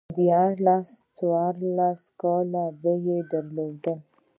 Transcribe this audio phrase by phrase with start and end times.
[0.17, 3.99] ديارلس، څوارلس کاله به يې درلودل